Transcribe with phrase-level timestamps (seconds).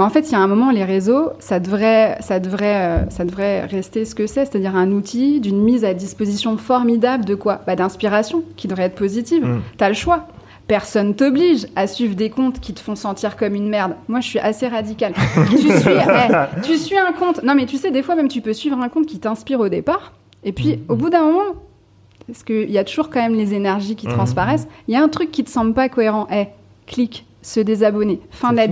[0.00, 3.10] Mais en fait, il y a un moment, les réseaux, ça devrait, ça devrait, euh,
[3.10, 7.34] ça devrait rester ce que c'est, c'est-à-dire un outil d'une mise à disposition formidable de
[7.34, 7.60] quoi?
[7.66, 9.44] Bah, D'inspiration, qui devrait être positive.
[9.44, 9.60] Mm.
[9.76, 10.26] Tu as le choix.
[10.66, 13.92] Personne t'oblige à suivre des comptes qui te font sentir comme une merde.
[14.08, 15.12] Moi, je suis assez radicale.
[15.50, 17.42] tu, suis, eh, tu suis un compte.
[17.42, 19.68] Non, mais tu sais, des fois, même, tu peux suivre un compte qui t'inspire au
[19.68, 20.12] départ.
[20.44, 20.80] Et puis, Mm.
[20.88, 21.52] au bout d'un moment,
[22.26, 24.14] parce qu'il y a toujours quand même les énergies qui Mhm.
[24.14, 26.26] transparaissent, il y a un truc qui te semble pas cohérent.
[26.32, 26.46] Eh,
[26.86, 28.20] clique, se désabonner.
[28.30, 28.68] Fin de la ouais.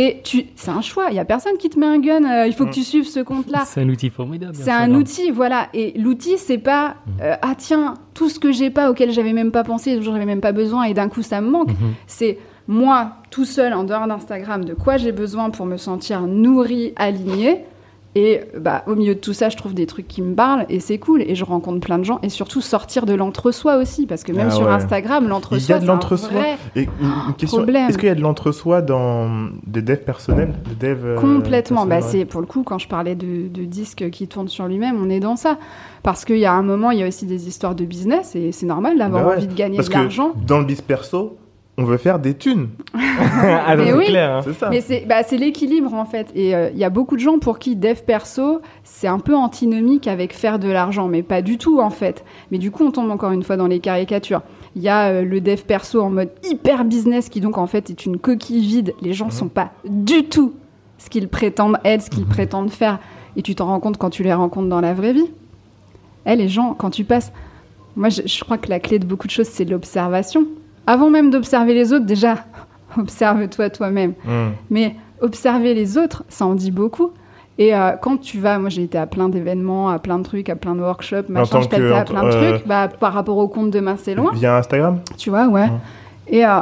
[0.00, 1.06] Et tu, c'est un choix.
[1.10, 2.22] Il y a personne qui te met un gun.
[2.24, 2.72] euh, il faut que Mm.
[2.72, 3.62] tu suives ce compte-là.
[3.66, 4.54] C'est un outil formidable.
[4.54, 5.68] C'est un outil, voilà.
[5.74, 9.50] Et l'outil, c'est pas euh, ah tiens tout ce que j'ai pas, auquel j'avais même
[9.50, 11.70] pas pensé, dont j'avais même pas besoin, et d'un coup ça me manque.
[11.70, 11.94] Mhm.
[12.06, 12.38] C'est
[12.68, 17.64] moi tout seul en dehors d'Instagram de quoi j'ai besoin pour me sentir nourri, aligné.
[18.14, 20.80] Et bah, au milieu de tout ça, je trouve des trucs qui me parlent et
[20.80, 21.22] c'est cool.
[21.22, 24.06] Et je rencontre plein de gens et surtout sortir de l'entre-soi aussi.
[24.06, 24.72] Parce que même Ah sur ouais.
[24.72, 26.30] Instagram, Il y l'entre-soi, a de l'entre-soi.
[26.30, 27.88] vrai Et une, une question, Problème.
[27.88, 31.86] est-ce qu'il y a de l'entre-soi dans des devs personnels des devs, euh, Complètement.
[31.86, 34.96] Bah, c'est pour le coup quand je parlais de, de disques qui tournent sur lui-même,
[35.00, 35.58] on est dans ça.
[36.02, 38.52] Parce qu'il y a un moment, il y a aussi des histoires de business et
[38.52, 39.36] c'est normal d'avoir Bah ouais.
[39.36, 40.32] envie de gagner Parce de l'argent.
[40.46, 41.36] dans le bis perso,
[41.78, 42.68] on veut faire des thunes.
[42.94, 44.06] ah, Mais c'est oui.
[44.06, 44.36] clair.
[44.36, 44.40] hein.
[44.44, 44.68] C'est ça.
[44.68, 46.26] Mais c'est bah, c'est l'équilibre en fait.
[46.34, 49.34] Et euh, il y a beaucoup de gens pour qui dev perso, c'est un peu
[49.34, 52.24] antinomique avec faire de l'argent, mais pas du tout en fait.
[52.50, 54.42] Mais du coup, on tombe encore une fois dans les caricatures.
[54.76, 57.88] Il y a euh, le dev perso en mode hyper business qui donc en fait
[57.90, 58.94] est une coquille vide.
[59.00, 60.54] Les gens sont pas du tout
[60.98, 62.98] ce qu'ils prétendent être, ce qu'ils prétendent faire.
[63.36, 65.30] Et tu t'en rends compte quand tu les rencontres dans la vraie vie.
[66.26, 67.32] Eh, les gens, quand tu passes.
[67.94, 70.46] Moi, je, je crois que la clé de beaucoup de choses, c'est l'observation.
[70.90, 72.38] Avant même d'observer les autres, déjà,
[72.98, 74.14] observe-toi toi-même.
[74.26, 74.52] Hum.
[74.70, 77.10] Mais observer les autres, ça en dit beaucoup.
[77.58, 80.48] Et euh, quand tu vas, moi j'ai été à plein d'événements, à plein de trucs,
[80.48, 83.36] à plein de workshops, machin, je que- à plein de euh, trucs, bah, par rapport
[83.36, 85.00] au compte de C'est loin, Via Instagram?
[85.16, 85.66] Tu vois, ouais.
[85.66, 85.78] Mhm.
[86.28, 86.60] Et euh,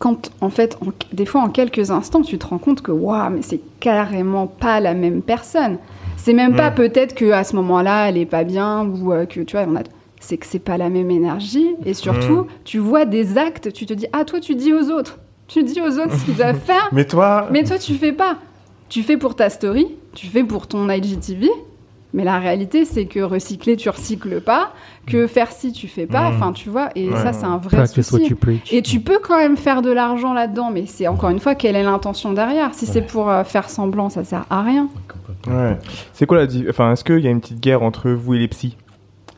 [0.00, 3.30] quand, en fait, en- des fois en quelques instants, tu te rends compte que, waouh,
[3.30, 5.78] mais c'est carrément pas la même personne.
[6.16, 6.74] C'est même pas Mhm.
[6.76, 9.82] peut-être que à ce moment-là, elle est pas bien ou que, tu vois, on a
[10.20, 12.46] c'est que c'est pas la même énergie et surtout Mhm.
[12.64, 15.18] tu vois des actes tu te dis ah toi tu dis aux autres
[15.48, 18.36] tu dis aux autres ce qu'ils doivent faire Mais toi, mais toi, tu fais pas.
[18.88, 21.48] Tu fais pour ta story, tu fais pour ton IGTV.
[22.14, 24.72] Mais la réalité, c'est que recycler, tu recycles pas.
[25.06, 26.30] Que faire si, tu fais pas.
[26.30, 26.34] Mm.
[26.34, 26.88] Enfin, tu vois.
[26.96, 27.16] Et Ouais.
[27.22, 28.34] ça, c'est un vrai Practice what souci.
[28.72, 30.70] Et tu peux quand même faire de l'argent là-dedans.
[30.72, 32.74] Mais c'est encore une fois, quelle est l'intention derrière?
[32.74, 34.88] Si c'est pour euh, faire semblant, ça sert à rien.
[35.46, 35.76] ouais.
[36.12, 38.48] C'est quoi la Enfin, est-ce qu'il y a une petite guerre entre vous et les
[38.48, 38.76] psys?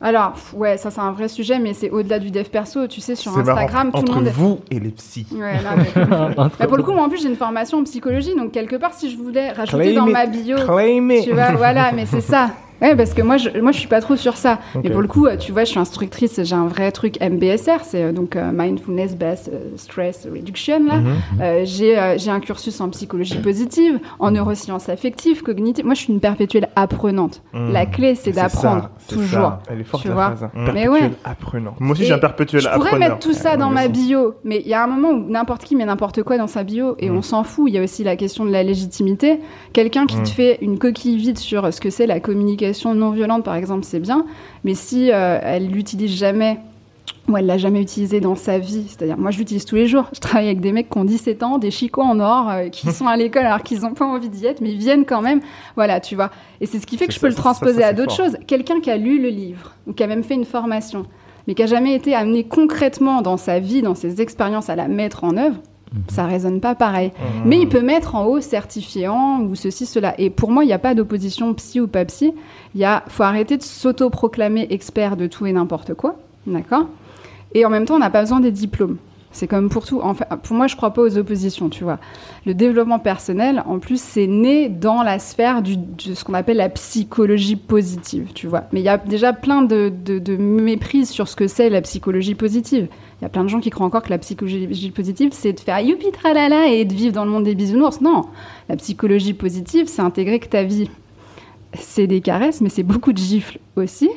[0.01, 1.59] Alors, ouais, ça, c'est un vrai sujet.
[1.59, 2.87] Mais c'est au-delà du dev perso.
[2.87, 3.49] Tu sais, sur marrant.
[3.51, 4.33] Instagram, tout Entre le monde.
[4.35, 5.27] vous et les psys.
[5.33, 8.35] Ouais, là, mais- pour le coup, moi, en plus, j'ai une formation en psychologie.
[8.37, 10.13] Donc, quelque part, si je voulais rajouter Claim dans it.
[10.13, 10.57] ma bio.
[10.65, 11.25] Claim it.
[11.25, 12.51] Tu vois, voilà, mais c'est ça.
[12.81, 14.59] Ouais, parce que moi, je, moi, je suis pas trop sur ça.
[14.83, 17.83] Mais pour le coup, euh, tu vois, je suis instructrice, j'ai un vrai truc MBSR,
[17.83, 20.97] c'est euh, donc euh, Mindfulness Based Stress Reduction, là.
[21.01, 21.07] Mhm.
[21.41, 25.85] Euh, j'ai euh, j'ai un cursus en psychologie positive, en neurosciences affectives, cognitives.
[25.85, 27.43] Moi, je suis une perpétuelle apprenante.
[27.53, 27.73] Mhm.
[27.73, 29.29] La clé, c'est d'apprendre, toujours.
[29.29, 29.63] ça.
[29.71, 30.27] Elle est forte Tu la vois.
[30.37, 30.49] phrase.
[30.55, 30.71] Mm.
[30.75, 31.11] Mais ouais.
[31.25, 31.75] apprenant.
[31.81, 33.09] Moi aussi, j'ai un perpétuel Je pourrais appreneur.
[33.11, 33.91] mettre tout ça dans ma aussi.
[34.07, 36.63] bio, mais il y a un moment où n'importe qui met n'importe quoi dans sa
[36.63, 37.17] bio et Mm.
[37.17, 37.65] on s'en fout.
[37.69, 39.41] Il y a aussi la question de la légitimité.
[39.73, 43.45] Quelqu'un qui te fait une coquille vide sur ce que c'est la communication non violente,
[43.45, 44.25] par exemple, c'est bien,
[44.65, 46.59] mais si euh, elle l'utilise jamais
[47.29, 50.07] ou elle l'a jamais utilisé dans sa vie, c'est-à-dire moi je l'utilise tous les jours.
[50.15, 52.91] Je travaille avec des mecs qui ont 17 ans, des chicots en or, euh, qui
[52.93, 55.41] sont à l'école alors qu'ils n'ont pas envie d'y être, mais ils viennent quand même.
[55.77, 56.31] Voilà, tu vois.
[56.61, 58.37] Et c'est ce qui fait que je peux le ça, transposer ça, à d'autres choses.
[58.47, 61.05] Quelqu'un qui a lu le livre ou qui a même fait une formation,
[61.47, 64.89] mais qui a jamais été amené concrètement dans sa vie, dans ses expériences à la
[64.89, 65.57] mettre en œuvre,
[66.09, 67.13] ça résonne pas pareil.
[67.19, 67.43] Mhm.
[67.49, 70.15] Mais il peut mettre en haut certifiant ou ceci, cela.
[70.19, 72.35] Et pour moi, il n'y a pas d'opposition psy ou pas psy.
[72.75, 76.17] Il faut arrêter de s'auto-proclamer expert de tout et n'importe quoi.
[76.47, 76.87] D'accord?
[77.55, 78.99] Et en même temps, on n'a pas besoin des diplômes.
[79.39, 80.01] C'est comme pour tout.
[80.01, 82.01] En pour moi, je crois pas aux oppositions, tu vois.
[82.45, 85.77] Le développement personnel, en plus, c'est né dans la sphère de
[86.15, 88.65] ce qu'on appelle la psychologie positive, tu vois.
[88.73, 89.93] Mais il y a déjà plein de
[90.37, 92.89] méprises sur ce que c'est la psychologie positive.
[93.21, 95.61] Il y a plein de gens qui croient encore que la psychologie positive, c'est de
[95.61, 98.01] faire youpi tralala et de vivre dans le monde des bisounours.
[98.01, 98.25] Non,
[98.69, 100.91] la psychologie positive, c'est intégrer que ta vie,
[101.75, 104.11] c'est des caresses, mais c'est beaucoup de gifles aussi.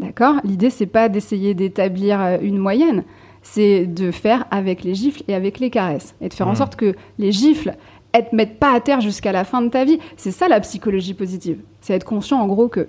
[0.00, 0.36] D'accord?
[0.42, 3.04] L'idée, c'est pas d'essayer d'établir euh, une moyenne,
[3.44, 6.16] c'est de faire avec les gifles et avec les caresses.
[6.20, 6.56] Et de faire en Mhm.
[6.56, 7.76] sorte que les gifles,
[8.12, 9.98] elles te mettent pas à terre jusqu'à la fin de ta vie.
[10.16, 11.58] C'est ça la psychologie positive.
[11.80, 12.88] C'est être conscient, en gros, que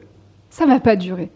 [0.50, 1.30] ça va pas durer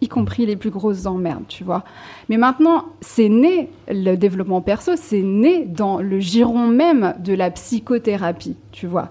[0.00, 1.82] y compris les plus grosses emmerdes, tu vois.
[2.28, 7.50] Mais maintenant, c'est né, le développement perso, c'est né dans le giron même de la
[7.50, 9.08] psychothérapie, tu vois.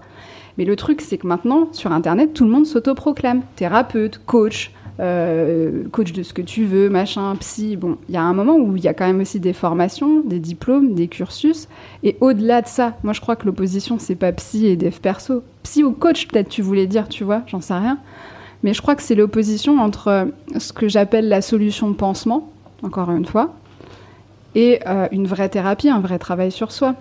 [0.56, 4.70] Mais le truc, c'est que maintenant, sur Internet, tout le monde s'autoproclame thérapeute, coach,
[5.00, 7.76] euh, coach de ce que tu veux, machin, psy.
[7.76, 10.22] Bon, il y a un moment où il y a quand même aussi des formations,
[10.24, 11.68] des diplômes, des cursus.
[12.02, 15.42] Et au-delà de ça, moi je crois que l'opposition, c'est pas psy et dev perso.
[15.62, 17.98] Psy ou coach, peut-être tu voulais dire, tu vois, j'en sais rien.
[18.62, 20.24] Mais je crois que c'est l'opposition entre euh,
[20.58, 22.50] ce que j'appelle la solution pansement,
[22.82, 23.54] encore une fois,
[24.54, 26.96] et euh, une vraie thérapie, un vrai travail sur soi.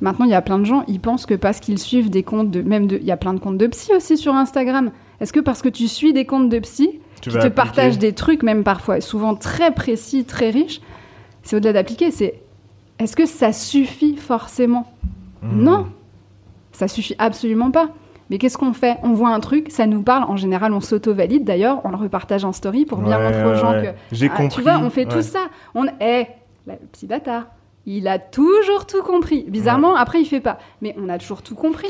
[0.00, 2.50] Maintenant, il y a plein de gens, ils pensent que parce qu'ils suivent des comptes
[2.50, 2.62] de.
[2.62, 2.96] Même de.
[2.96, 4.90] Il y a plein de comptes de psy aussi sur Instagram.
[5.20, 8.42] Est-ce que parce que tu suis des comptes de psy, qui te partagent des trucs,
[8.42, 10.80] même parfois, souvent très précis, très riches,
[11.42, 12.40] c'est au-delà d'appliquer, c'est.
[12.98, 14.86] Est-ce que ça suffit forcément?
[15.42, 15.62] Mhm.
[15.62, 15.86] Non
[16.72, 17.90] Ça suffit absolument pas.
[18.30, 18.98] Mais qu'est-ce qu'on fait?
[19.02, 20.24] On voit un truc, ça nous parle.
[20.24, 23.48] En général, on s'auto-valide d'ailleurs, on le repartage en story pour bien Ouais, montrer aux
[23.50, 23.94] ouais, gens ouais.
[24.10, 24.14] que.
[24.16, 24.56] J'ai Ah, compris.
[24.56, 25.46] Tu vois, on fait tout ça.
[25.74, 26.28] On est
[26.66, 27.44] le petit bâtard.
[27.90, 29.46] Il a toujours tout compris.
[29.48, 30.58] Bizarrement, après, il fait pas.
[30.82, 31.88] Mais on a toujours tout compris.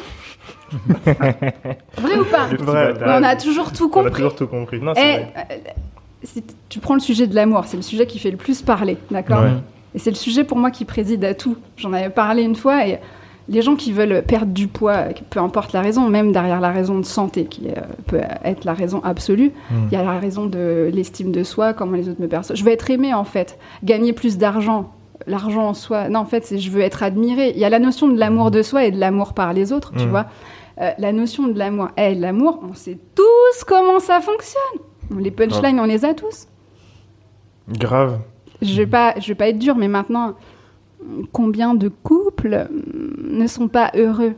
[1.05, 4.13] Vrai ou pas Le vrai, Mais On a toujours tout On a compris.
[4.13, 4.81] toujours tout compris.
[4.81, 5.33] Non, c'est vrai.
[6.37, 8.97] euh, tu prends le sujet de l'amour, c'est le sujet qui fait le plus parler,
[9.11, 9.51] d'accord Ouais.
[9.95, 11.57] Et c'est le sujet pour moi qui préside à tout.
[11.77, 12.99] J'en avais parlé une fois et
[13.49, 16.99] les gens qui veulent perdre du poids, peu importe la raison, même derrière la raison
[16.99, 19.75] de santé, qui euh, peut être la raison absolue, Mm.
[19.91, 22.59] il y a la raison de l'estime de soi, comment les autres me perçoivent.
[22.59, 24.93] Je veux être aimé en fait, gagner plus d'argent.
[25.27, 27.51] L'argent en soi, non, en fait, c'est je veux être admiré.
[27.51, 29.93] Il y a la notion de l'amour de soi et de l'amour par les autres,
[29.97, 30.11] tu Mm.
[30.11, 30.27] vois.
[30.81, 34.63] Euh, la notion de l'amour, eh, l'amour, on sait tous comment ça fonctionne.
[35.19, 36.47] Les punchlines, on les a tous.
[37.69, 38.21] Grave.
[38.63, 40.35] Je vais pas, je vais pas être dur, mais maintenant,
[41.33, 44.35] combien de couples hum, ne sont pas heureux?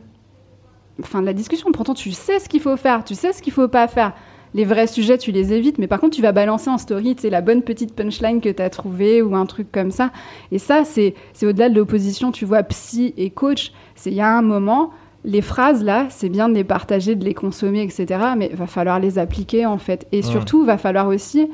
[1.03, 1.71] Fin de la discussion.
[1.71, 4.13] Pourtant, tu sais ce qu'il faut faire, tu sais ce qu'il faut pas faire.
[4.53, 7.21] Les vrais sujets, tu les évites, mais par contre, tu vas balancer en story, tu
[7.21, 10.11] sais, la bonne petite punchline que tu as trouvée ou un truc comme ça.
[10.51, 13.71] Et ça, c'est au-delà de l'opposition, tu vois, psy et coach.
[13.95, 14.91] C'est il y a un moment,
[15.23, 18.19] les phrases là, c'est bien de les partager, de les consommer, etc.
[18.37, 20.07] Mais va falloir les appliquer en fait.
[20.11, 21.47] Et surtout, va falloir aussi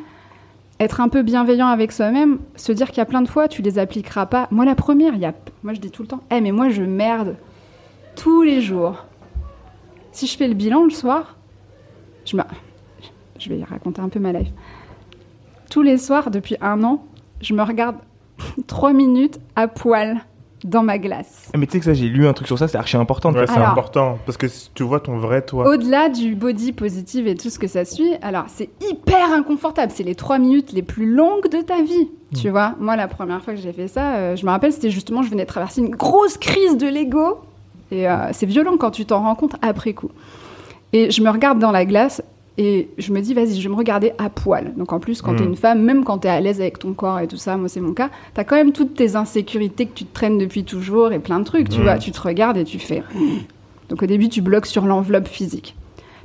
[0.80, 3.62] être un peu bienveillant avec soi-même, se dire qu'il y a plein de fois, tu
[3.62, 4.48] les appliqueras pas.
[4.52, 5.34] Moi, la première, il y a,
[5.64, 7.36] moi je dis tout le temps, eh mais moi je merde
[8.16, 9.06] tous les jours.
[10.12, 11.36] Si je fais le bilan le soir,
[12.26, 12.44] je me,
[13.40, 14.52] je vais raconter un peu ma life.
[15.70, 17.04] Tous les soirs depuis un an,
[17.42, 17.98] je me regarde
[18.68, 20.22] trois minutes à poil
[20.64, 21.50] dans ma glace.
[21.54, 23.32] Ah, Mais tu sais que ça, j'ai lu un truc sur ça, c'est archi important.
[23.32, 24.18] de Ouais, c'est important.
[24.26, 25.68] Parce que tu vois ton vrai toi.
[25.70, 29.92] Au-delà du body positive et tout ce que ça suit, alors c'est hyper inconfortable.
[29.96, 32.10] C'est les trois minutes les plus longues de ta vie.
[32.36, 34.90] Tu vois, moi, la première fois que j'ai fait ça, euh, je me rappelle, c'était
[34.90, 37.40] justement, je venais de traverser une grosse crise de l'ego.
[37.92, 40.12] Et euh, c'est violent quand tu t'en rends compte après coup.
[40.92, 42.22] Et je me regarde dans la glace
[42.58, 44.74] et je me dis, vas-y, je vais me regarder à poil.
[44.76, 47.20] Donc en plus, quand t'es une femme, même quand t'es à l'aise avec ton corps
[47.20, 50.06] et tout ça, moi c'est mon cas, t'as quand même toutes tes insécurités que tu
[50.06, 51.84] te traînes depuis toujours et plein de trucs, tu Mm.
[51.84, 51.98] vois.
[52.00, 53.04] Tu te regardes et tu fais.
[53.90, 55.76] Donc au début, tu bloques sur l'enveloppe physique.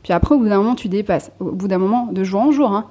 [0.02, 1.31] Puis après, au bout d'un moment, tu dépasses.
[1.38, 2.87] Au bout d'un moment, de jour en jour, hein,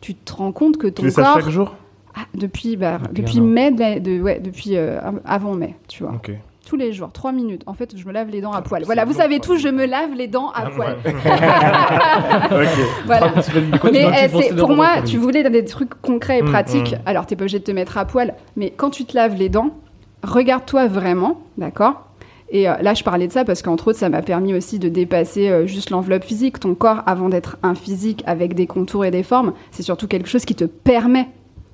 [0.00, 1.74] tu te rends compte que ton Tu fais ça corps, chaque jour?
[2.14, 6.04] Ah, depuis, bah, Depuis depuis mai, de la- de, ouais, depuis euh, avant mai, tu
[6.04, 6.12] vois.
[6.66, 7.62] Tous les jours, trois minutes.
[7.66, 8.82] En fait, je me lave les dents à poil.
[8.82, 10.96] C'est Voilà, vous savez tous, je me lave les dents à poil.
[11.04, 12.68] ok.
[13.06, 13.32] Voilà.
[13.92, 16.92] Mais eh, pour moi, tu voulais dans des trucs concrets et Mm, pratiques.
[16.92, 16.98] mm.
[17.06, 19.48] Alors, t'es pas obligé de te mettre à poil, mais quand tu te laves les
[19.48, 19.70] dents,
[20.22, 22.02] regarde-toi vraiment, d'accord?
[22.50, 24.88] Et euh, là, je parlais de ça parce qu'entre autres, ça m'a permis aussi de
[24.88, 26.60] dépasser euh, juste l'enveloppe physique.
[26.60, 30.28] Ton corps, avant d'être un physique avec des contours et des formes, c'est surtout quelque
[30.28, 31.28] chose qui te permet,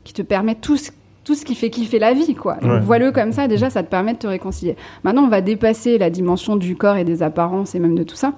[0.04, 0.90] qui te permet tout ce,
[1.30, 2.56] tout ce qui fait kiffer la vie, quoi.
[2.60, 2.80] Ouais.
[2.80, 4.74] Vois-le comme ça, déjà, ça te permet de te réconcilier.
[5.04, 8.16] Maintenant, on va dépasser la dimension du corps et des apparences et même de tout
[8.16, 8.32] ça.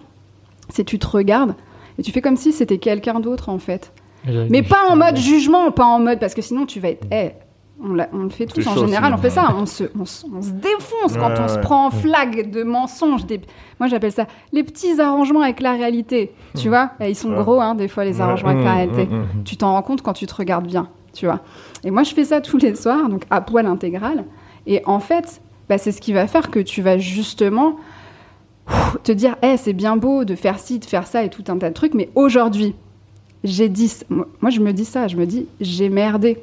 [0.68, 1.54] C'est tu te regardes
[1.98, 3.94] et tu fais comme si c'était quelqu'un d'autre, en fait.
[4.50, 7.06] Mais pas en mode jugement, pas en mode parce que sinon tu vas être.
[7.10, 7.30] Eh,
[7.82, 10.42] on, le fait tous en chaud général, on fait ça, on se, on, se- on
[10.42, 13.24] se défonce quand Ouais, on se prend en flag de mensonges.
[13.24, 13.40] Des...
[13.80, 16.30] Moi j'appelle ça les petits arrangements avec la réalité.
[16.58, 17.42] Tu vois, Et ils sont Ouais.
[17.42, 18.20] gros hein, des fois les Ouais.
[18.20, 19.06] arrangements avec la Mmh, réalité.
[19.06, 19.44] mmh, mmh.
[19.46, 21.40] Tu t'en rends compte quand tu te regardes bien, tu vois.
[21.84, 24.24] Et moi je fais ça tous les soirs, donc à poil intégral.
[24.66, 27.76] Et en fait, bah, c'est ce qui va faire que tu vas justement
[29.02, 31.56] te dire, Eh, c'est bien beau de faire ci, de faire ça et tout un
[31.58, 32.74] tas de trucs, mais aujourd'hui,
[33.44, 33.92] j'ai dit,
[34.40, 36.38] moi je me dis ça, je me dis, j'ai merdé.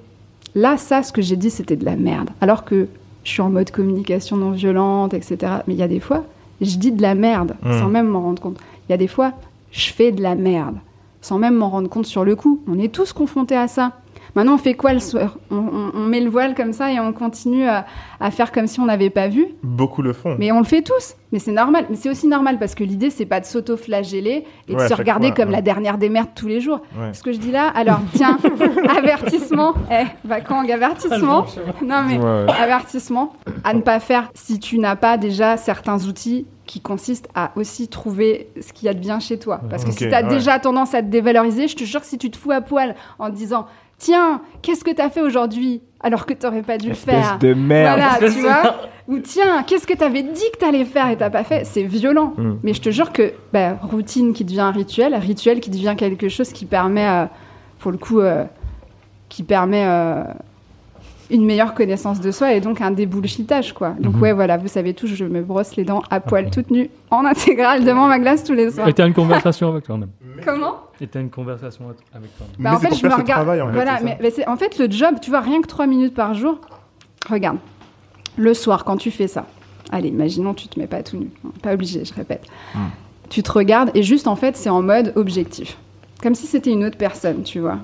[0.55, 2.29] Là, ça, ce que j'ai dit, c'était de la merde.
[2.41, 2.88] Alors que
[3.23, 5.38] je suis en mode communication non violente, etc.
[5.67, 6.25] Mais il y a des fois,
[6.59, 7.79] je dis de la merde, Mm.
[7.79, 8.57] sans même m'en rendre compte.
[8.88, 9.31] Il y a des fois,
[9.71, 10.77] je fais de la merde,
[11.21, 12.59] sans même m'en rendre compte sur le coup.
[12.67, 13.93] On est tous confrontés à ça.
[14.36, 15.38] Maintenant, on fait quoi le soir?
[15.51, 17.86] On, on- on met le voile comme ça et on continue à,
[18.19, 19.48] à faire comme si on n'avait pas vu?
[19.63, 20.36] Beaucoup le font.
[20.39, 21.15] Mais on le fait tous.
[21.31, 21.86] Mais c'est normal.
[21.89, 25.27] Mais c'est aussi normal parce que l'idée, c'est pas de s'auto-flageller et de se regarder
[25.27, 25.55] fois, comme ouais.
[25.55, 26.81] la dernière des merdes tous les jours.
[27.00, 27.13] Ouais.
[27.13, 28.38] Ce que je dis là, alors tiens,
[28.98, 29.74] avertissement.
[29.91, 31.45] Eh, Vakang, avertissement?
[31.86, 32.51] Non mais Ouais, ouais.
[32.59, 33.33] avertissement
[33.63, 37.88] à ne pas faire si tu n'as pas déjà certains outils qui consiste à aussi
[37.88, 39.62] trouver ce qu'il y a de bien chez toi.
[39.69, 40.29] Parce que Ok, si tu as ouais.
[40.29, 42.95] déjà tendance à te dévaloriser, je te jure que si tu te fous à poil
[43.17, 43.65] en te disant
[44.00, 47.15] Tiens, qu'est-ce que tu as fait aujourd'hui alors que tu n'aurais pas dû le Espèce
[47.15, 48.00] faire de merde.
[48.00, 48.75] Voilà, tu vois
[49.10, 51.65] Ou tiens, qu'est-ce que tu avais dit que tu allais faire et t'as pas fait
[51.65, 52.34] C'est violent.
[52.38, 52.53] Mm.
[52.63, 56.29] Mais je te jure que bah, routine qui devient un rituel, rituel qui devient quelque
[56.29, 57.25] chose qui permet, euh,
[57.79, 58.46] pour le coup, euh,
[59.27, 60.24] qui permet euh,
[61.29, 63.91] une meilleure connaissance de soi et donc un débullshitage, quoi.
[64.00, 64.21] Donc Mhm.
[64.21, 67.24] ouais, voilà, vous savez tous, je me brosse les dents à poil toute nue, en
[67.25, 68.88] intégrale, devant ma glace tous les soirs.
[68.88, 70.09] Et t'as une conversation avec toi-même.
[70.45, 70.75] Comment?
[71.01, 72.00] Et t'as une conversation avec
[72.38, 72.55] toi-même.
[72.57, 73.27] Mais Bah, en fait, je me regarde.
[73.43, 74.17] travail, en fait, voilà, mais, ça.
[74.21, 76.59] mais c'est en fait le job, tu vois, rien que trois minutes par jour.
[77.29, 77.57] Regarde,
[78.38, 79.45] le soir quand tu fais ça.
[79.91, 82.43] Allez, imaginons tu te mets pas tout nu, Non, pas obligé, je répète.
[82.75, 82.79] Hmm.
[83.29, 85.77] Tu te regardes et juste en fait c'est en mode objectif,
[86.24, 87.77] comme si c'était une autre personne, tu vois.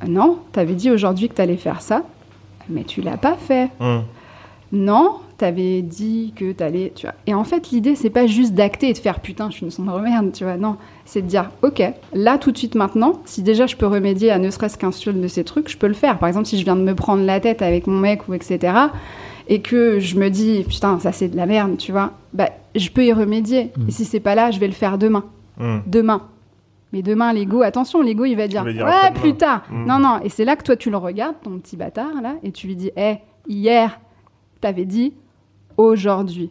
[0.00, 2.02] Ah Non, t'avais dit aujourd'hui que t'allais faire ça,
[2.68, 3.70] mais tu l'as pas fait.
[3.80, 4.02] Hum.
[4.72, 7.14] Non, t'avais dit que t'allais, tu vois.
[7.26, 9.70] Et en fait, l'idée, c'est pas juste d'acter et de faire putain, je suis une
[9.70, 10.56] sombre merde, tu vois.
[10.56, 11.82] Non, c'est de dire, ok,
[12.14, 15.20] là, tout de suite, maintenant, si déjà je peux remédier à ne serait-ce qu'un seul
[15.20, 16.18] de ces trucs, je peux le faire.
[16.18, 18.72] Par exemple, si je viens de me prendre la tête avec mon mec ou etc.,
[19.48, 22.88] et que je me dis, putain, ça c'est de la merde, tu vois, bah, je
[22.90, 23.70] peux y remédier.
[23.76, 23.88] Mm.
[23.88, 25.24] Et si c'est pas là, je vais le faire demain.
[25.60, 25.82] Hum.
[25.86, 26.22] Demain.
[26.92, 29.64] Mais demain, l'ego, attention, l'ego, il va dire, Il va dire ouais, plus tard.
[29.70, 29.86] Mm.
[29.86, 30.20] Non, non.
[30.22, 32.76] Et c'est là que toi, tu le regardes, ton petit bâtard, là, et tu lui
[32.76, 34.00] dis, hé, hier,
[34.60, 35.14] t'avais dit
[35.76, 36.50] aujourd'hui.